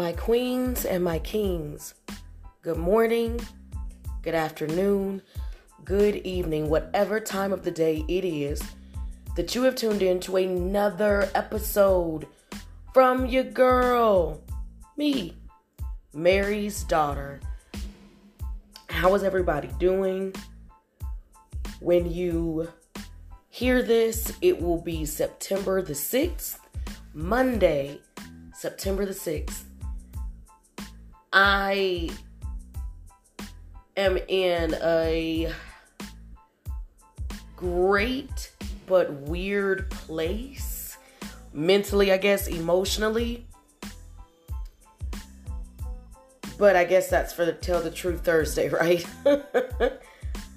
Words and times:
My 0.00 0.12
queens 0.12 0.86
and 0.86 1.04
my 1.04 1.18
kings, 1.18 1.92
good 2.62 2.78
morning, 2.78 3.38
good 4.22 4.34
afternoon, 4.34 5.20
good 5.84 6.16
evening, 6.16 6.70
whatever 6.70 7.20
time 7.20 7.52
of 7.52 7.64
the 7.64 7.70
day 7.70 8.06
it 8.08 8.24
is 8.24 8.62
that 9.36 9.54
you 9.54 9.64
have 9.64 9.74
tuned 9.74 10.00
in 10.00 10.18
to 10.20 10.36
another 10.36 11.28
episode 11.34 12.26
from 12.94 13.26
your 13.26 13.44
girl, 13.44 14.42
me, 14.96 15.36
Mary's 16.14 16.82
daughter. 16.84 17.38
How 18.88 19.14
is 19.14 19.22
everybody 19.22 19.68
doing? 19.78 20.32
When 21.80 22.10
you 22.10 22.72
hear 23.50 23.82
this, 23.82 24.32
it 24.40 24.62
will 24.62 24.80
be 24.80 25.04
September 25.04 25.82
the 25.82 25.92
6th, 25.92 26.56
Monday, 27.12 28.00
September 28.54 29.04
the 29.04 29.12
6th. 29.12 29.64
I 31.32 32.10
am 33.96 34.18
in 34.28 34.74
a 34.82 35.52
great 37.56 38.52
but 38.86 39.12
weird 39.12 39.90
place 39.90 40.98
mentally, 41.52 42.10
I 42.10 42.16
guess, 42.16 42.48
emotionally. 42.48 43.46
But 46.58 46.74
I 46.74 46.84
guess 46.84 47.08
that's 47.08 47.32
for 47.32 47.44
the 47.44 47.52
Tell 47.52 47.80
the 47.80 47.92
Truth 47.92 48.24
Thursday, 48.24 48.68
right? 48.68 49.06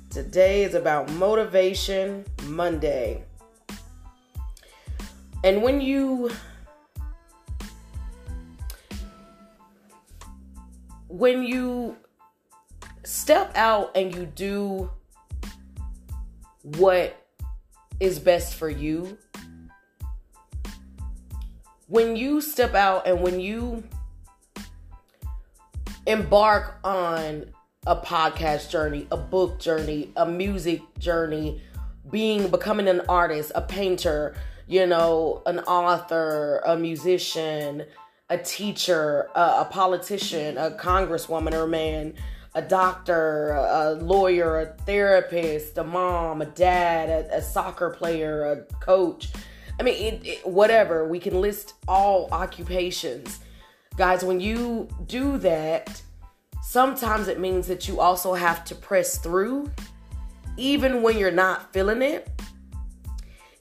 Today 0.09 0.63
is 0.63 0.73
about 0.73 1.11
Motivation 1.11 2.25
Monday. 2.45 3.23
And 5.43 5.61
when 5.61 5.81
you 5.81 6.31
when 11.13 11.43
you 11.43 11.95
step 13.03 13.55
out 13.55 13.91
and 13.95 14.15
you 14.15 14.25
do 14.25 14.89
what 16.63 17.15
is 17.99 18.17
best 18.17 18.55
for 18.55 18.67
you, 18.67 19.15
when 21.85 22.15
you 22.15 22.41
step 22.41 22.73
out 22.73 23.05
and 23.05 23.21
when 23.21 23.39
you 23.39 23.83
embark 26.07 26.79
on 26.83 27.45
a 27.85 27.95
podcast 27.95 28.71
journey, 28.71 29.05
a 29.11 29.17
book 29.17 29.59
journey, 29.59 30.11
a 30.15 30.25
music 30.25 30.81
journey, 30.97 31.61
being 32.09 32.47
becoming 32.47 32.87
an 32.87 33.01
artist, 33.07 33.51
a 33.53 33.61
painter, 33.61 34.35
you 34.65 34.87
know, 34.87 35.43
an 35.45 35.59
author, 35.59 36.59
a 36.65 36.75
musician, 36.75 37.85
a 38.29 38.37
teacher, 38.37 39.29
a, 39.35 39.61
a 39.61 39.67
politician, 39.69 40.57
a 40.57 40.71
congresswoman 40.71 41.53
or 41.53 41.67
man, 41.67 42.13
a 42.55 42.61
doctor, 42.61 43.51
a 43.51 43.93
lawyer, 43.93 44.59
a 44.59 44.65
therapist, 44.83 45.77
a 45.77 45.83
mom, 45.83 46.41
a 46.41 46.45
dad, 46.45 47.09
a, 47.09 47.37
a 47.37 47.41
soccer 47.41 47.89
player, 47.89 48.51
a 48.51 48.75
coach. 48.75 49.29
I 49.79 49.83
mean, 49.83 49.95
it, 49.95 50.25
it, 50.25 50.47
whatever. 50.47 51.07
We 51.07 51.19
can 51.19 51.41
list 51.41 51.73
all 51.87 52.29
occupations. 52.31 53.39
Guys, 53.97 54.23
when 54.23 54.39
you 54.39 54.87
do 55.07 55.37
that, 55.39 56.01
sometimes 56.61 57.27
it 57.27 57.39
means 57.39 57.67
that 57.67 57.87
you 57.87 57.99
also 57.99 58.33
have 58.33 58.63
to 58.65 58.75
press 58.75 59.17
through, 59.17 59.71
even 60.57 61.01
when 61.01 61.17
you're 61.17 61.31
not 61.31 61.73
feeling 61.73 62.01
it, 62.01 62.29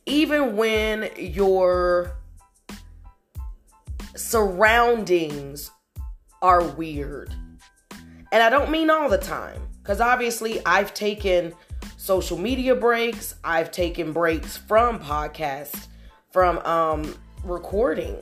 even 0.06 0.56
when 0.56 1.10
you're 1.16 2.12
surroundings 4.14 5.70
are 6.40 6.62
weird. 6.62 7.34
And 8.32 8.42
I 8.42 8.50
don't 8.50 8.70
mean 8.70 8.90
all 8.90 9.08
the 9.08 9.18
time, 9.18 9.60
because 9.82 10.00
obviously 10.00 10.64
I've 10.64 10.94
taken 10.94 11.52
social 11.96 12.38
media 12.38 12.74
breaks, 12.74 13.34
I've 13.44 13.70
taken 13.70 14.12
breaks 14.12 14.56
from 14.56 14.98
podcasts, 14.98 15.86
from 16.30 16.58
um, 16.60 17.14
recording. 17.44 18.16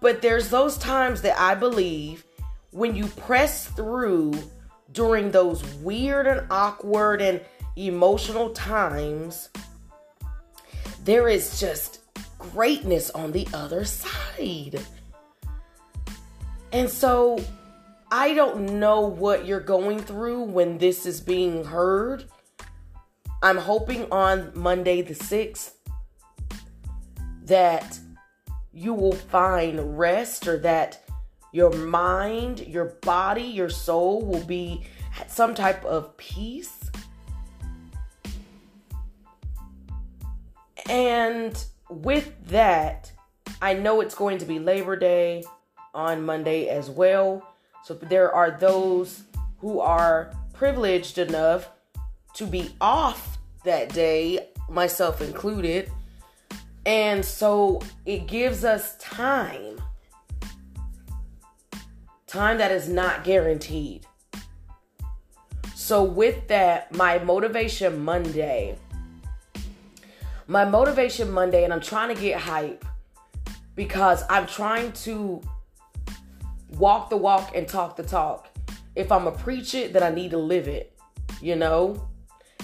But 0.00 0.22
there's 0.22 0.48
those 0.48 0.78
times 0.78 1.22
that 1.22 1.38
I 1.38 1.54
believe 1.54 2.24
when 2.70 2.94
you 2.94 3.06
press 3.06 3.66
through 3.66 4.34
during 4.92 5.30
those 5.30 5.64
weird 5.76 6.26
and 6.26 6.46
awkward 6.50 7.20
and 7.20 7.40
emotional 7.76 8.50
times, 8.50 9.50
there 11.04 11.28
is 11.28 11.60
just 11.60 12.00
greatness 12.52 13.10
on 13.10 13.32
the 13.32 13.46
other 13.52 13.84
side. 13.84 14.80
And 16.72 16.88
so 16.88 17.42
I 18.10 18.34
don't 18.34 18.78
know 18.78 19.00
what 19.00 19.46
you're 19.46 19.60
going 19.60 20.00
through 20.00 20.44
when 20.44 20.78
this 20.78 21.06
is 21.06 21.20
being 21.20 21.64
heard. 21.64 22.24
I'm 23.42 23.56
hoping 23.56 24.10
on 24.10 24.52
Monday 24.54 25.02
the 25.02 25.14
6th 25.14 25.72
that 27.44 27.98
you 28.72 28.94
will 28.94 29.12
find 29.12 29.98
rest 29.98 30.46
or 30.46 30.58
that 30.58 31.02
your 31.52 31.72
mind, 31.72 32.60
your 32.60 32.96
body, 33.02 33.42
your 33.42 33.70
soul 33.70 34.24
will 34.24 34.44
be 34.44 34.84
at 35.18 35.30
some 35.30 35.54
type 35.54 35.84
of 35.84 36.16
peace. 36.16 36.90
And 40.88 41.62
with 41.90 42.32
that, 42.48 43.12
I 43.60 43.74
know 43.74 44.00
it's 44.00 44.14
going 44.14 44.38
to 44.38 44.44
be 44.44 44.58
Labor 44.58 44.96
Day 44.96 45.44
on 45.94 46.24
Monday 46.24 46.68
as 46.68 46.90
well. 46.90 47.54
So 47.84 47.94
there 47.94 48.32
are 48.32 48.50
those 48.50 49.22
who 49.58 49.80
are 49.80 50.32
privileged 50.52 51.18
enough 51.18 51.68
to 52.34 52.46
be 52.46 52.74
off 52.80 53.38
that 53.64 53.92
day, 53.92 54.48
myself 54.68 55.20
included. 55.20 55.90
And 56.86 57.24
so 57.24 57.80
it 58.06 58.26
gives 58.26 58.64
us 58.64 58.96
time. 58.98 59.80
Time 62.26 62.58
that 62.58 62.70
is 62.70 62.88
not 62.88 63.24
guaranteed. 63.24 64.06
So, 65.74 66.02
with 66.02 66.48
that, 66.48 66.94
my 66.94 67.18
Motivation 67.18 68.04
Monday 68.04 68.76
my 70.48 70.64
motivation 70.64 71.30
Monday, 71.30 71.64
and 71.64 71.72
I'm 71.72 71.80
trying 71.80 72.14
to 72.14 72.20
get 72.20 72.40
hype 72.40 72.84
because 73.76 74.24
I'm 74.30 74.46
trying 74.46 74.92
to 74.92 75.42
walk 76.70 77.10
the 77.10 77.16
walk 77.16 77.54
and 77.54 77.68
talk 77.68 77.96
the 77.96 78.02
talk. 78.02 78.48
If 78.96 79.12
I'm 79.12 79.26
a 79.26 79.30
preach 79.30 79.74
it, 79.74 79.92
then 79.92 80.02
I 80.02 80.10
need 80.10 80.30
to 80.32 80.38
live 80.38 80.66
it, 80.66 80.98
you 81.42 81.54
know? 81.54 82.08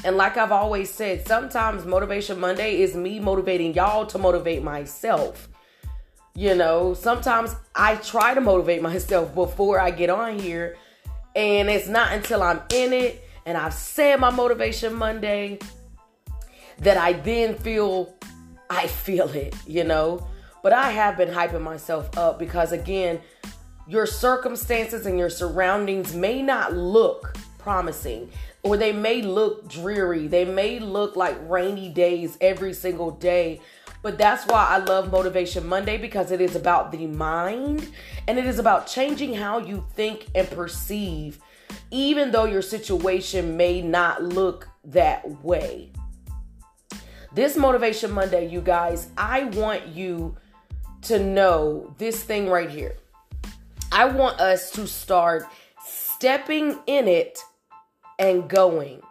And 0.02 0.16
like 0.16 0.38
I've 0.38 0.50
always 0.50 0.90
said, 0.90 1.26
sometimes 1.28 1.84
Motivation 1.84 2.40
Monday 2.40 2.80
is 2.80 2.96
me 2.96 3.20
motivating 3.20 3.74
y'all 3.74 4.06
to 4.06 4.18
motivate 4.18 4.62
myself. 4.62 5.48
You 6.34 6.54
know, 6.54 6.94
sometimes 6.94 7.54
I 7.74 7.96
try 7.96 8.34
to 8.34 8.40
motivate 8.40 8.82
myself 8.90 9.34
before 9.34 9.78
I 9.78 9.90
get 9.90 10.08
on 10.08 10.38
here, 10.38 10.76
and 11.36 11.68
it's 11.68 11.86
not 11.86 12.12
until 12.12 12.42
I'm 12.42 12.62
in 12.72 12.94
it 12.94 13.20
and 13.46 13.58
I've 13.58 13.74
said 13.74 14.20
my 14.20 14.30
Motivation 14.30 14.94
Monday 14.94 15.58
that 16.78 16.96
I 16.96 17.14
then 17.14 17.54
feel 17.56 18.14
I 18.70 18.86
feel 18.86 19.28
it, 19.30 19.54
you 19.66 19.84
know. 19.84 20.26
But 20.62 20.72
I 20.72 20.90
have 20.90 21.16
been 21.16 21.28
hyping 21.28 21.62
myself 21.62 22.16
up 22.16 22.38
because 22.38 22.72
again, 22.72 23.20
your 23.86 24.06
circumstances 24.06 25.04
and 25.06 25.18
your 25.18 25.30
surroundings 25.30 26.14
may 26.14 26.40
not 26.42 26.72
look 26.72 27.36
promising 27.58 28.30
or 28.62 28.76
they 28.76 28.92
may 28.92 29.20
look 29.20 29.69
dreary. 29.69 30.26
They 30.26 30.44
may 30.44 30.78
look 30.78 31.16
like 31.16 31.37
rainy 31.49 31.90
days 31.90 32.38
every 32.40 32.72
single 32.72 33.10
day. 33.10 33.60
But 34.02 34.19
that's 34.19 34.46
why 34.46 34.66
I 34.69 34.78
love 34.78 35.10
Motivation 35.10 35.66
Monday 35.66 35.96
because 35.96 36.31
it 36.31 36.40
is 36.40 36.56
about 36.56 36.93
the 36.93 37.06
mind 37.06 37.90
and 38.26 38.38
it 38.38 38.46
is 38.46 38.58
about 38.58 38.87
changing 38.87 39.34
how 39.34 39.58
you 39.58 39.84
think 39.94 40.26
and 40.34 40.49
perceive, 40.50 41.38
even 41.90 42.31
though 42.31 42.44
your 42.44 42.62
situation 42.62 43.56
may 43.56 43.81
not 43.81 44.22
look 44.22 44.69
that 44.84 45.43
way. 45.43 45.90
This 47.34 47.56
Motivation 47.56 48.12
Monday, 48.12 48.46
you 48.46 48.60
guys, 48.60 49.08
I 49.19 49.44
want 49.44 49.88
you 49.88 50.36
to 51.02 51.19
know 51.19 51.92
this 51.98 52.22
thing 52.22 52.48
right 52.48 52.70
here. 52.70 52.94
I 53.90 54.04
want 54.04 54.38
us 54.38 54.70
to 54.72 54.86
start 54.86 55.44
stepping 55.84 56.78
in 56.86 57.08
it 57.08 57.40
and 58.20 58.48
going. 58.48 59.02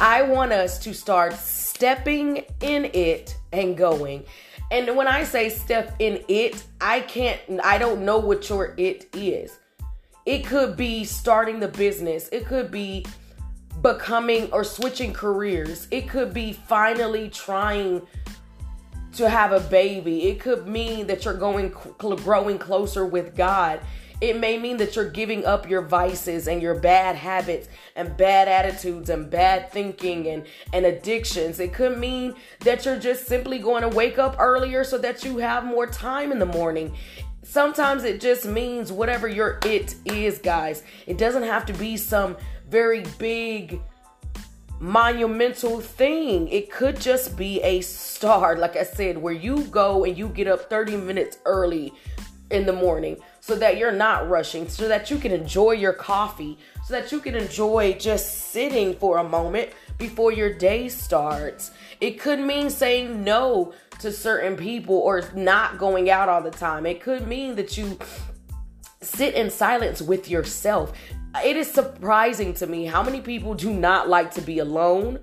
I 0.00 0.22
want 0.22 0.52
us 0.52 0.78
to 0.84 0.94
start 0.94 1.34
stepping 1.34 2.44
in 2.62 2.86
it 2.86 3.36
and 3.52 3.76
going. 3.76 4.24
And 4.70 4.96
when 4.96 5.08
I 5.08 5.24
say 5.24 5.50
step 5.50 5.94
in 5.98 6.24
it, 6.26 6.64
I 6.80 7.00
can't, 7.00 7.38
I 7.62 7.76
don't 7.76 8.06
know 8.06 8.16
what 8.16 8.48
your 8.48 8.72
it 8.78 9.10
is. 9.12 9.58
It 10.24 10.46
could 10.46 10.74
be 10.74 11.04
starting 11.04 11.60
the 11.60 11.68
business, 11.68 12.30
it 12.32 12.46
could 12.46 12.70
be 12.70 13.04
becoming 13.82 14.50
or 14.52 14.64
switching 14.64 15.12
careers. 15.12 15.88
It 15.90 16.08
could 16.08 16.32
be 16.32 16.52
finally 16.52 17.28
trying 17.28 18.06
to 19.14 19.28
have 19.28 19.52
a 19.52 19.60
baby. 19.60 20.28
It 20.28 20.40
could 20.40 20.66
mean 20.66 21.06
that 21.08 21.24
you're 21.24 21.34
going 21.34 21.74
growing 21.98 22.58
closer 22.58 23.04
with 23.04 23.36
God. 23.36 23.80
It 24.20 24.38
may 24.38 24.58
mean 24.58 24.78
that 24.78 24.96
you're 24.96 25.10
giving 25.10 25.44
up 25.44 25.68
your 25.68 25.82
vices 25.82 26.48
and 26.48 26.60
your 26.60 26.74
bad 26.74 27.14
habits 27.14 27.68
and 27.94 28.16
bad 28.16 28.48
attitudes 28.48 29.10
and 29.10 29.30
bad 29.30 29.70
thinking 29.70 30.26
and, 30.26 30.44
and 30.72 30.84
addictions. 30.84 31.60
It 31.60 31.72
could 31.72 31.98
mean 31.98 32.34
that 32.60 32.84
you're 32.84 32.98
just 32.98 33.26
simply 33.26 33.60
going 33.60 33.82
to 33.82 33.88
wake 33.88 34.18
up 34.18 34.34
earlier 34.40 34.82
so 34.82 34.98
that 34.98 35.24
you 35.24 35.38
have 35.38 35.64
more 35.64 35.86
time 35.86 36.32
in 36.32 36.40
the 36.40 36.46
morning. 36.46 36.96
Sometimes 37.48 38.04
it 38.04 38.20
just 38.20 38.44
means 38.44 38.92
whatever 38.92 39.26
your 39.26 39.58
it 39.64 39.94
is, 40.04 40.36
guys. 40.36 40.82
It 41.06 41.16
doesn't 41.16 41.44
have 41.44 41.64
to 41.64 41.72
be 41.72 41.96
some 41.96 42.36
very 42.68 43.04
big 43.16 43.80
monumental 44.80 45.80
thing. 45.80 46.48
It 46.48 46.70
could 46.70 47.00
just 47.00 47.38
be 47.38 47.62
a 47.62 47.80
start, 47.80 48.58
like 48.58 48.76
I 48.76 48.82
said, 48.82 49.16
where 49.16 49.32
you 49.32 49.62
go 49.64 50.04
and 50.04 50.16
you 50.16 50.28
get 50.28 50.46
up 50.46 50.68
30 50.68 50.98
minutes 50.98 51.38
early 51.46 51.94
in 52.50 52.66
the 52.66 52.72
morning 52.74 53.16
so 53.40 53.56
that 53.56 53.78
you're 53.78 53.92
not 53.92 54.28
rushing, 54.28 54.68
so 54.68 54.86
that 54.86 55.10
you 55.10 55.16
can 55.16 55.32
enjoy 55.32 55.72
your 55.72 55.94
coffee, 55.94 56.58
so 56.84 56.92
that 56.92 57.10
you 57.10 57.18
can 57.18 57.34
enjoy 57.34 57.94
just 57.94 58.50
sitting 58.52 58.94
for 58.96 59.18
a 59.18 59.24
moment 59.24 59.70
before 59.96 60.32
your 60.32 60.52
day 60.52 60.86
starts. 60.90 61.70
It 61.98 62.20
could 62.20 62.40
mean 62.40 62.68
saying 62.68 63.24
no 63.24 63.72
to 64.00 64.12
certain 64.12 64.56
people 64.56 64.96
or 64.96 65.22
not 65.34 65.78
going 65.78 66.10
out 66.10 66.28
all 66.28 66.42
the 66.42 66.50
time. 66.50 66.86
It 66.86 67.00
could 67.00 67.26
mean 67.26 67.56
that 67.56 67.76
you 67.76 67.98
sit 69.00 69.34
in 69.34 69.50
silence 69.50 70.00
with 70.00 70.28
yourself. 70.28 70.92
It 71.44 71.56
is 71.56 71.70
surprising 71.70 72.54
to 72.54 72.66
me 72.66 72.86
how 72.86 73.02
many 73.02 73.20
people 73.20 73.54
do 73.54 73.72
not 73.72 74.08
like 74.08 74.32
to 74.34 74.40
be 74.40 74.58
alone, 74.58 75.20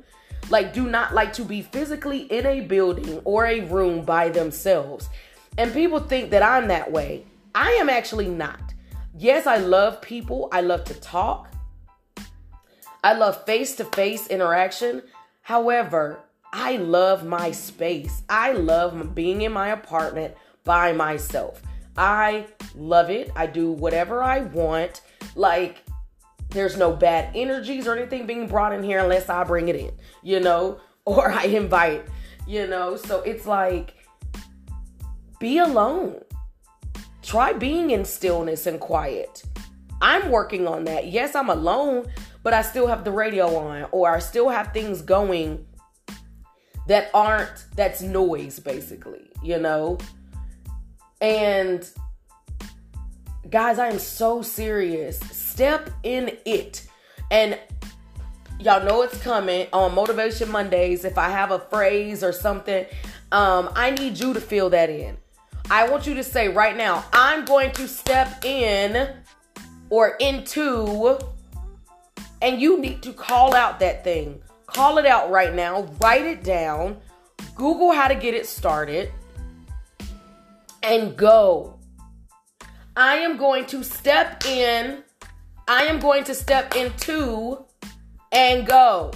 like, 0.49 0.73
do 0.73 0.87
not 0.87 1.13
like 1.13 1.33
to 1.33 1.43
be 1.43 1.61
physically 1.61 2.19
in 2.19 2.45
a 2.45 2.61
building 2.61 3.19
or 3.23 3.45
a 3.45 3.61
room 3.61 4.05
by 4.05 4.29
themselves. 4.29 5.09
And 5.57 5.73
people 5.73 5.99
think 5.99 6.29
that 6.31 6.43
I'm 6.43 6.67
that 6.67 6.91
way. 6.91 7.25
I 7.55 7.71
am 7.71 7.89
actually 7.89 8.27
not. 8.27 8.73
Yes, 9.17 9.47
I 9.47 9.57
love 9.57 10.01
people. 10.01 10.49
I 10.51 10.61
love 10.61 10.83
to 10.85 10.93
talk. 10.95 11.47
I 13.03 13.13
love 13.13 13.45
face 13.45 13.75
to 13.77 13.85
face 13.85 14.27
interaction. 14.27 15.01
However, 15.41 16.19
I 16.57 16.77
love 16.77 17.25
my 17.25 17.51
space. 17.51 18.23
I 18.29 18.53
love 18.53 19.13
being 19.13 19.41
in 19.41 19.51
my 19.51 19.71
apartment 19.71 20.35
by 20.63 20.93
myself. 20.93 21.61
I 21.97 22.47
love 22.73 23.09
it. 23.09 23.29
I 23.35 23.45
do 23.45 23.73
whatever 23.73 24.23
I 24.23 24.39
want. 24.39 25.01
Like, 25.35 25.83
there's 26.51 26.77
no 26.77 26.95
bad 26.95 27.35
energies 27.35 27.87
or 27.87 27.97
anything 27.97 28.25
being 28.25 28.47
brought 28.47 28.71
in 28.71 28.83
here 28.83 28.99
unless 28.99 29.27
I 29.27 29.43
bring 29.43 29.67
it 29.67 29.75
in, 29.75 29.91
you 30.23 30.39
know, 30.39 30.79
or 31.05 31.29
I 31.29 31.43
invite, 31.43 32.05
you 32.47 32.67
know. 32.67 32.95
So 32.95 33.19
it's 33.23 33.45
like, 33.45 33.93
be 35.39 35.57
alone. 35.57 36.21
Try 37.21 37.51
being 37.51 37.91
in 37.91 38.05
stillness 38.05 38.65
and 38.65 38.79
quiet. 38.79 39.43
I'm 40.01 40.31
working 40.31 40.69
on 40.69 40.85
that. 40.85 41.07
Yes, 41.07 41.35
I'm 41.35 41.49
alone, 41.49 42.05
but 42.43 42.53
I 42.53 42.61
still 42.61 42.87
have 42.87 43.03
the 43.03 43.11
radio 43.11 43.57
on 43.57 43.89
or 43.91 44.15
I 44.15 44.19
still 44.19 44.47
have 44.47 44.71
things 44.71 45.01
going 45.01 45.65
that 46.87 47.09
aren't 47.13 47.65
that's 47.75 48.01
noise 48.01 48.59
basically, 48.59 49.31
you 49.43 49.59
know? 49.59 49.97
And 51.21 51.87
guys, 53.49 53.79
I 53.79 53.87
am 53.87 53.99
so 53.99 54.41
serious. 54.41 55.19
Step 55.19 55.89
in 56.03 56.37
it. 56.45 56.87
And 57.31 57.57
y'all 58.59 58.83
know 58.85 59.01
it's 59.01 59.21
coming 59.21 59.67
on 59.73 59.95
Motivation 59.95 60.51
Mondays. 60.51 61.05
If 61.05 61.17
I 61.17 61.29
have 61.29 61.51
a 61.51 61.59
phrase 61.59 62.23
or 62.23 62.31
something, 62.31 62.85
um, 63.31 63.69
I 63.75 63.91
need 63.91 64.19
you 64.19 64.33
to 64.33 64.41
fill 64.41 64.69
that 64.71 64.89
in. 64.89 65.17
I 65.69 65.89
want 65.89 66.05
you 66.05 66.13
to 66.13 66.23
say 66.23 66.47
right 66.47 66.77
now, 66.77 67.05
I'm 67.11 67.43
going 67.45 67.71
to 67.71 67.87
step 67.87 68.45
in 68.45 69.15
or 69.89 70.15
into, 70.19 71.17
and 72.41 72.61
you 72.61 72.79
need 72.79 73.01
to 73.03 73.13
call 73.13 73.55
out 73.55 73.79
that 73.79 74.03
thing. 74.03 74.41
Call 74.75 74.97
it 74.97 75.05
out 75.05 75.31
right 75.31 75.55
now. 75.55 75.87
Write 76.01 76.25
it 76.25 76.43
down. 76.43 76.97
Google 77.55 77.93
how 77.93 78.07
to 78.07 78.15
get 78.15 78.33
it 78.33 78.45
started 78.45 79.11
and 80.83 81.17
go. 81.17 81.79
I 82.95 83.15
am 83.15 83.37
going 83.37 83.65
to 83.67 83.83
step 83.83 84.45
in. 84.45 85.01
I 85.67 85.85
am 85.85 85.99
going 85.99 86.25
to 86.25 86.35
step 86.35 86.75
into 86.75 87.65
and 88.31 88.67
go. 88.67 89.11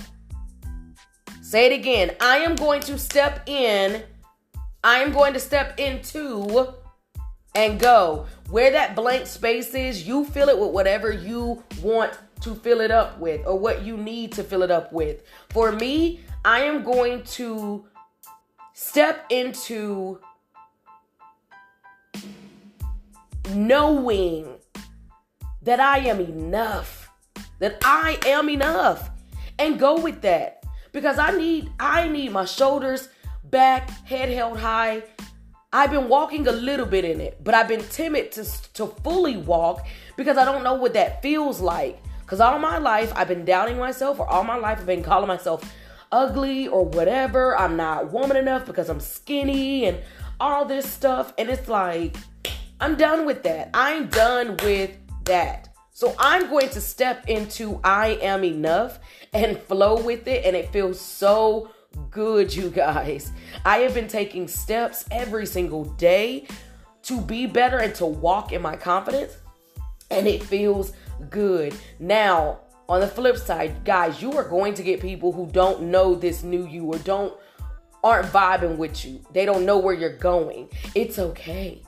Say 1.42 1.68
it 1.68 1.74
again. 1.74 2.16
I 2.22 2.38
am 2.38 2.56
going 2.56 2.82
to 2.82 2.98
step 2.98 3.48
in 3.48 4.04
I 4.84 5.00
am 5.00 5.12
going 5.12 5.34
to 5.34 5.40
step 5.40 5.78
into 5.78 6.74
and 7.54 7.80
go. 7.80 8.28
Where 8.50 8.72
that 8.72 8.96
blank 8.96 9.28
space 9.28 9.74
is, 9.74 10.08
you 10.08 10.24
fill 10.24 10.48
it 10.48 10.58
with 10.58 10.72
whatever 10.72 11.12
you 11.12 11.64
want 11.82 12.18
to 12.42 12.56
fill 12.56 12.82
it 12.82 12.92
up 12.92 13.20
with 13.20 13.46
or 13.46 13.58
what 13.58 13.84
you 13.84 13.98
need 13.98 14.32
to 14.34 14.44
fill 14.44 14.64
it 14.64 14.72
up 14.72 14.92
with. 14.94 15.24
For 15.50 15.72
me, 15.72 16.22
I 16.46 16.62
am 16.62 16.84
going 16.84 17.24
to 17.24 17.86
step 18.74 19.26
into 19.30 20.20
knowing 23.54 24.56
that 25.62 25.80
I 25.80 26.00
am 26.00 26.20
enough. 26.20 27.10
That 27.60 27.78
I 27.84 28.18
am 28.26 28.50
enough. 28.50 29.10
And 29.58 29.78
go 29.78 30.00
with 30.00 30.22
that. 30.22 30.64
Because 30.92 31.20
I 31.20 31.32
need 31.32 31.72
I 31.80 32.08
need 32.08 32.32
my 32.32 32.46
shoulders 32.46 33.10
back, 33.44 33.90
head 34.06 34.30
held 34.30 34.58
high. 34.58 35.04
I've 35.72 35.92
been 35.92 36.10
walking 36.10 36.48
a 36.48 36.52
little 36.52 36.86
bit 36.86 37.06
in 37.06 37.22
it, 37.22 37.44
but 37.44 37.54
I've 37.54 37.68
been 37.68 37.84
timid 37.90 38.32
to, 38.34 38.44
to 38.74 38.88
fully 39.04 39.38
walk 39.38 39.86
because 40.18 40.36
I 40.38 40.46
don't 40.46 40.64
know 40.64 40.74
what 40.74 40.94
that 40.94 41.22
feels 41.22 41.62
like. 41.62 42.02
Because 42.30 42.42
all 42.42 42.60
my 42.60 42.78
life, 42.78 43.12
I've 43.16 43.28
been 43.28 43.44
doubting 43.44 43.80
myself, 43.80 44.20
or 44.20 44.30
all 44.30 44.44
my 44.44 44.56
life, 44.56 44.78
I've 44.78 44.86
been 44.86 45.02
calling 45.02 45.28
myself 45.28 45.64
ugly 46.12 46.68
or 46.68 46.86
whatever. 46.86 47.58
I'm 47.58 47.76
not 47.76 48.12
woman 48.12 48.38
enough 48.38 48.68
because 48.68 48.88
I'm 48.88 49.00
skinny 49.00 49.86
and 49.86 49.98
all 50.40 50.64
this 50.64 50.88
stuff. 50.88 51.34
And 51.40 51.50
it's 51.50 51.68
like, 51.68 52.16
I'm 52.80 52.96
done 52.98 53.26
with 53.26 53.42
that. 53.42 53.72
I'm 53.74 54.10
done 54.10 54.58
with 54.62 54.96
that. 55.24 55.70
So 55.92 56.14
I'm 56.20 56.48
going 56.52 56.70
to 56.70 56.80
step 56.80 57.28
into 57.28 57.82
I 57.84 58.20
am 58.22 58.44
enough 58.44 59.00
and 59.34 59.58
flow 59.68 60.00
with 60.00 60.28
it. 60.28 60.46
And 60.46 60.56
it 60.56 60.72
feels 60.72 61.02
so 61.02 61.72
good, 62.12 62.56
you 62.56 62.70
guys. 62.70 63.32
I 63.66 63.80
have 63.80 63.96
been 63.96 64.08
taking 64.08 64.48
steps 64.48 65.04
every 65.10 65.48
single 65.48 65.86
day 65.86 66.46
to 67.02 67.20
be 67.20 67.48
better 67.48 67.80
and 67.80 67.96
to 67.96 68.06
walk 68.06 68.52
in 68.52 68.62
my 68.62 68.76
confidence, 68.76 69.36
and 70.12 70.28
it 70.28 70.44
feels 70.44 70.94
good. 71.30 71.76
Now, 72.00 72.60
on 72.88 73.02
the 73.02 73.08
flip 73.08 73.38
side, 73.38 73.84
guys, 73.86 74.22
you 74.22 74.34
are 74.34 74.44
going 74.44 74.74
to 74.74 74.84
get 74.84 75.00
people 75.00 75.32
who 75.32 75.48
don't 75.48 75.84
know 75.84 76.16
this 76.16 76.44
new 76.44 76.66
you 76.66 76.86
or 76.86 76.98
don't 77.00 77.34
aren't 78.04 78.32
vibing 78.32 78.78
with 78.78 79.06
you. 79.06 79.20
They 79.34 79.46
don't 79.46 79.66
know 79.66 79.78
where 79.78 79.94
you're 79.94 80.18
going. 80.18 80.70
It's 80.96 81.20
okay. 81.20 81.84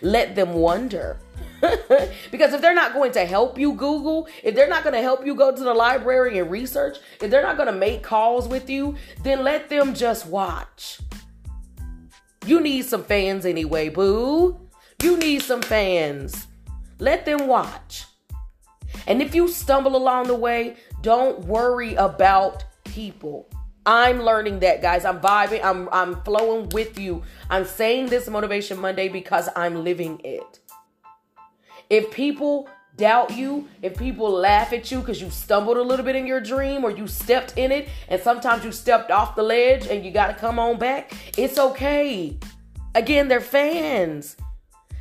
Let 0.00 0.34
them 0.34 0.54
wonder. 0.54 1.18
because 2.30 2.52
if 2.52 2.60
they're 2.60 2.74
not 2.74 2.92
going 2.92 3.12
to 3.12 3.24
help 3.24 3.56
you 3.56 3.72
Google, 3.74 4.28
if 4.42 4.54
they're 4.54 4.68
not 4.68 4.82
going 4.82 4.94
to 4.94 5.02
help 5.02 5.24
you 5.24 5.34
go 5.34 5.54
to 5.54 5.62
the 5.62 5.74
library 5.74 6.38
and 6.38 6.50
research, 6.50 6.98
if 7.20 7.30
they're 7.30 7.42
not 7.42 7.56
going 7.56 7.72
to 7.72 7.78
make 7.78 8.02
calls 8.02 8.48
with 8.48 8.68
you, 8.68 8.96
then 9.22 9.44
let 9.44 9.68
them 9.68 9.94
just 9.94 10.26
watch. 10.26 11.00
You 12.46 12.60
need 12.60 12.84
some 12.84 13.04
fans 13.04 13.46
anyway, 13.46 13.88
boo. 13.88 14.68
You 15.02 15.16
need 15.16 15.42
some 15.42 15.62
fans. 15.62 16.48
Let 17.02 17.24
them 17.24 17.48
watch. 17.48 18.04
And 19.08 19.20
if 19.20 19.34
you 19.34 19.48
stumble 19.48 19.96
along 19.96 20.28
the 20.28 20.36
way, 20.36 20.76
don't 21.00 21.40
worry 21.46 21.96
about 21.96 22.64
people. 22.84 23.48
I'm 23.84 24.22
learning 24.22 24.60
that, 24.60 24.80
guys. 24.80 25.04
I'm 25.04 25.20
vibing. 25.20 25.64
I'm 25.64 25.88
I'm 25.90 26.22
flowing 26.22 26.68
with 26.68 27.00
you. 27.00 27.24
I'm 27.50 27.64
saying 27.64 28.06
this 28.06 28.28
motivation 28.28 28.78
Monday 28.78 29.08
because 29.08 29.48
I'm 29.56 29.82
living 29.82 30.20
it. 30.22 30.60
If 31.90 32.12
people 32.12 32.68
doubt 32.96 33.36
you, 33.36 33.66
if 33.82 33.98
people 33.98 34.30
laugh 34.30 34.72
at 34.72 34.92
you 34.92 35.00
because 35.00 35.20
you 35.20 35.28
stumbled 35.28 35.78
a 35.78 35.82
little 35.82 36.04
bit 36.04 36.14
in 36.14 36.24
your 36.24 36.40
dream 36.40 36.84
or 36.84 36.92
you 36.92 37.08
stepped 37.08 37.58
in 37.58 37.72
it 37.72 37.88
and 38.06 38.22
sometimes 38.22 38.64
you 38.64 38.70
stepped 38.70 39.10
off 39.10 39.34
the 39.34 39.42
ledge 39.42 39.88
and 39.88 40.04
you 40.04 40.12
got 40.12 40.28
to 40.28 40.34
come 40.34 40.60
on 40.60 40.78
back, 40.78 41.12
it's 41.36 41.58
okay. 41.58 42.38
Again, 42.94 43.26
they're 43.26 43.40
fans. 43.40 44.36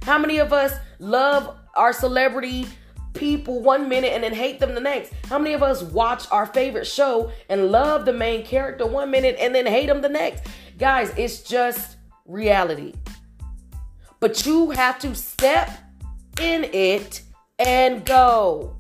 How 0.01 0.17
many 0.17 0.39
of 0.39 0.51
us 0.51 0.73
love 0.97 1.60
our 1.75 1.93
celebrity 1.93 2.67
people 3.13 3.61
one 3.61 3.89
minute 3.89 4.13
and 4.13 4.23
then 4.23 4.33
hate 4.33 4.59
them 4.59 4.73
the 4.73 4.81
next? 4.81 5.13
How 5.27 5.37
many 5.37 5.53
of 5.53 5.63
us 5.63 5.83
watch 5.83 6.25
our 6.31 6.45
favorite 6.45 6.87
show 6.87 7.31
and 7.49 7.71
love 7.71 8.05
the 8.05 8.13
main 8.13 8.45
character 8.45 8.85
one 8.85 9.11
minute 9.11 9.35
and 9.39 9.53
then 9.53 9.65
hate 9.65 9.87
them 9.87 10.01
the 10.01 10.09
next? 10.09 10.47
Guys, 10.77 11.13
it's 11.17 11.41
just 11.41 11.97
reality. 12.25 12.93
But 14.19 14.45
you 14.45 14.71
have 14.71 14.99
to 14.99 15.15
step 15.15 15.71
in 16.39 16.65
it 16.65 17.23
and 17.59 18.05
go. 18.05 18.77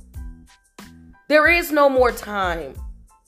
There 1.27 1.47
is 1.47 1.71
no 1.71 1.89
more 1.89 2.11
time. 2.11 2.73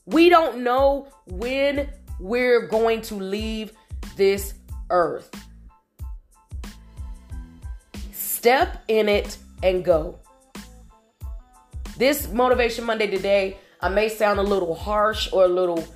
We 0.05 0.29
don't 0.29 0.63
know 0.63 1.07
when 1.25 1.89
we're 2.19 2.67
going 2.67 3.01
to 3.03 3.15
leave 3.15 3.71
this 4.15 4.53
earth. 4.89 5.31
Step 8.11 8.83
in 8.89 9.07
it 9.07 9.37
and 9.63 9.83
go. 9.83 10.19
This 11.97 12.31
Motivation 12.31 12.85
Monday 12.85 13.07
today, 13.07 13.57
I 13.81 13.89
may 13.89 14.09
sound 14.09 14.39
a 14.39 14.43
little 14.43 14.75
harsh 14.75 15.29
or 15.33 15.45
a 15.45 15.47
little 15.47 15.87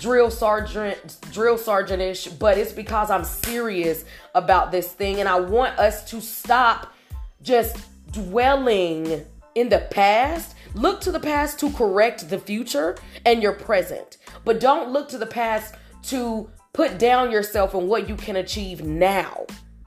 drill 0.00 0.30
sergeant 0.30 1.16
drill 1.32 1.58
sergeantish 1.58 2.38
but 2.38 2.56
it's 2.56 2.70
because 2.72 3.10
i'm 3.10 3.24
serious 3.24 4.04
about 4.36 4.70
this 4.70 4.92
thing 4.92 5.18
and 5.18 5.28
i 5.28 5.40
want 5.40 5.76
us 5.76 6.08
to 6.08 6.20
stop 6.20 6.94
just 7.42 7.76
dwelling 8.12 9.24
in 9.54 9.68
the 9.68 9.86
past. 9.90 10.54
Look 10.74 11.00
to 11.02 11.10
the 11.10 11.20
past 11.20 11.58
to 11.60 11.70
correct 11.72 12.28
the 12.30 12.38
future 12.38 12.96
and 13.24 13.42
your 13.42 13.52
present 13.52 14.18
but 14.44 14.60
don't 14.60 14.90
look 14.90 15.08
to 15.08 15.18
the 15.18 15.26
past 15.26 15.74
to 16.04 16.48
put 16.72 16.98
down 16.98 17.30
yourself 17.30 17.74
and 17.74 17.88
what 17.88 18.08
you 18.08 18.14
can 18.14 18.36
achieve 18.36 18.84
now. 18.84 19.46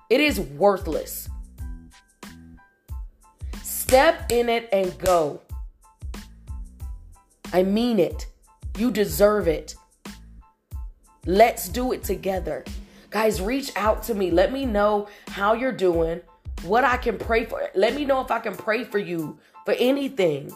It 0.10 0.20
is 0.20 0.40
worthless 0.40 1.30
step 3.92 4.32
in 4.32 4.48
it 4.48 4.70
and 4.72 4.98
go 5.00 5.42
i 7.52 7.62
mean 7.62 8.00
it 8.00 8.26
you 8.78 8.90
deserve 8.90 9.50
it 9.50 9.76
Let's 11.26 11.70
do 11.70 11.92
it 11.92 12.04
together. 12.04 12.64
Guys, 13.12 13.42
reach 13.42 13.72
out 13.76 14.02
to 14.04 14.16
me. 14.16 14.32
Let 14.32 14.52
me 14.52 14.66
know 14.66 15.08
how 15.28 15.54
you're 15.54 15.72
doing, 15.72 16.22
what 16.64 16.84
I 16.84 16.98
can 16.98 17.18
pray 17.18 17.46
for. 17.46 17.70
Let 17.76 17.94
me 17.94 18.06
know 18.06 18.22
if 18.22 18.32
I 18.32 18.40
can 18.40 18.56
pray 18.56 18.84
for 18.84 18.98
you 18.98 19.38
for 19.64 19.76
anything. 19.78 20.52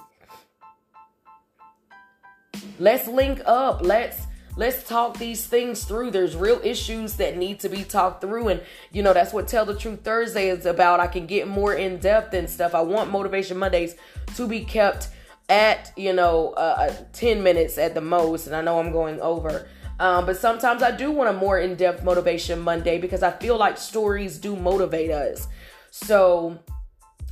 Let's 2.80 3.08
link 3.08 3.42
up. 3.46 3.82
Let's 3.84 4.26
let's 4.58 4.88
talk 4.88 5.18
these 5.18 5.46
things 5.46 5.84
through. 5.84 6.12
There's 6.12 6.36
real 6.36 6.60
issues 6.64 7.16
that 7.16 7.38
need 7.38 7.60
to 7.62 7.70
be 7.70 7.84
talked 7.84 8.22
through 8.22 8.48
and 8.50 8.62
you 8.92 9.04
know 9.04 9.14
that's 9.14 9.34
what 9.34 9.48
Tell 9.48 9.66
the 9.66 9.76
Truth 9.76 10.04
Thursday 10.04 10.50
is 10.50 10.66
about. 10.66 11.00
I 11.00 11.08
can 11.08 11.26
get 11.26 11.48
more 11.48 11.74
in 11.74 11.98
depth 11.98 12.34
and 12.34 12.50
stuff. 12.50 12.74
I 12.74 12.82
want 12.82 13.12
Motivation 13.12 13.58
Mondays 13.58 13.96
to 14.36 14.48
be 14.48 14.62
kept 14.62 15.10
at, 15.50 15.92
you 15.96 16.14
know, 16.14 16.52
uh, 16.52 16.94
10 17.14 17.44
minutes 17.44 17.78
at 17.78 17.94
the 17.94 18.02
most 18.02 18.48
and 18.48 18.56
I 18.56 18.62
know 18.62 18.80
I'm 18.80 18.92
going 18.92 19.20
over. 19.22 19.68
Um, 20.00 20.26
but 20.26 20.38
sometimes 20.38 20.84
I 20.84 20.92
do 20.92 21.12
want 21.12 21.30
a 21.30 21.34
more 21.34 21.58
in 21.60 21.76
depth 21.76 22.04
motivation 22.04 22.60
Monday 22.60 23.00
because 23.00 23.24
I 23.24 23.32
feel 23.32 23.58
like 23.58 23.78
stories 23.78 24.38
do 24.38 24.56
motivate 24.56 25.12
us. 25.12 25.48
So 25.92 26.60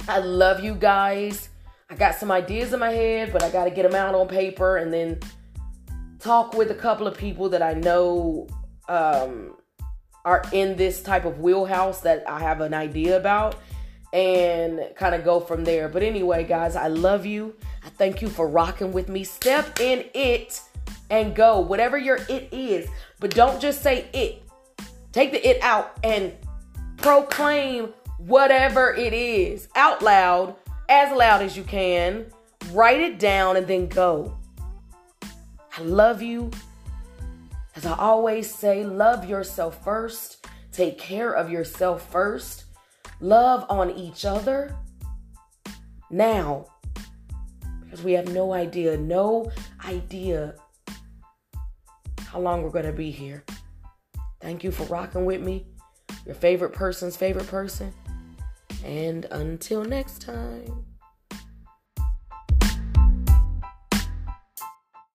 I 0.08 0.20
love 0.20 0.64
you 0.64 0.76
guys. 0.76 1.50
I 1.90 1.96
got 1.96 2.16
some 2.16 2.32
ideas 2.32 2.72
in 2.72 2.80
my 2.80 2.92
head, 2.92 3.34
but 3.34 3.44
I 3.44 3.50
got 3.50 3.66
to 3.66 3.70
get 3.70 3.84
them 3.84 3.96
out 3.96 4.16
on 4.16 4.28
paper 4.28 4.78
and 4.78 4.94
then 4.94 5.20
talk 6.24 6.54
with 6.54 6.72
a 6.72 6.76
couple 6.76 7.06
of 7.06 7.18
people 7.18 7.50
that 7.50 7.62
I 7.62 7.74
know 7.74 8.48
um, 8.88 9.56
are 10.24 10.42
in 10.54 10.78
this 10.78 11.04
type 11.04 11.26
of 11.26 11.40
wheelhouse 11.40 12.00
that 12.02 12.24
I 12.30 12.40
have 12.40 12.62
an 12.62 12.74
idea 12.74 13.18
about 13.18 13.56
and 14.14 14.80
kind 14.96 15.16
of 15.16 15.26
go 15.26 15.42
from 15.42 15.66
there. 15.66 15.90
But 15.90 16.02
anyway, 16.02 16.46
guys, 16.46 16.78
I 16.78 16.88
love 16.88 17.26
you. 17.26 17.56
I 17.84 17.90
thank 17.90 18.22
you 18.22 18.30
for 18.30 18.48
rocking 18.48 18.94
with 18.94 19.10
me. 19.10 19.26
Step 19.26 19.82
in 19.82 20.06
it 20.14 20.62
and 21.10 21.36
go, 21.36 21.60
whatever 21.60 21.98
your 21.98 22.20
it 22.30 22.48
is. 22.54 22.88
But 23.20 23.36
don't 23.36 23.62
just 23.62 23.84
say 23.84 24.08
it. 24.14 24.44
Take 25.12 25.32
the 25.32 25.46
it 25.48 25.62
out 25.62 25.98
and 26.04 26.32
proclaim 26.98 27.94
whatever 28.18 28.94
it 28.94 29.14
is 29.14 29.68
out 29.76 30.02
loud, 30.02 30.56
as 30.88 31.16
loud 31.16 31.42
as 31.42 31.58
you 31.58 31.64
can. 31.64 32.28
Write 32.72 33.02
it 33.02 33.20
down 33.20 33.58
and 33.58 33.68
then 33.68 33.88
go. 33.88 34.38
I 35.76 35.82
love 35.82 36.22
you. 36.22 36.52
As 37.76 37.86
I 37.86 37.98
always 37.98 38.54
say, 38.54 38.84
love 38.84 39.26
yourself 39.26 39.84
first. 39.84 40.46
Take 40.72 41.00
care 41.00 41.32
of 41.34 41.50
yourself 41.50 42.12
first. 42.12 42.66
Love 43.20 43.66
on 43.70 43.90
each 43.92 44.26
other. 44.26 44.76
Now, 46.12 46.68
because 47.82 48.04
we 48.04 48.14
have 48.14 48.32
no 48.32 48.54
idea, 48.54 48.98
no 48.98 49.52
idea 49.84 50.56
how 52.28 52.40
long 52.40 52.62
we're 52.62 52.70
going 52.70 52.86
to 52.86 52.92
be 52.92 53.10
here. 53.10 53.44
Thank 54.42 54.64
you 54.64 54.72
for 54.72 54.84
rocking 54.84 55.26
with 55.26 55.42
me, 55.42 55.66
your 56.26 56.36
favorite 56.36 56.74
person's 56.74 57.18
favorite 57.18 57.48
person. 57.48 57.94
And 58.84 59.26
until 59.26 59.84
next 59.84 60.22
time. 60.22 60.86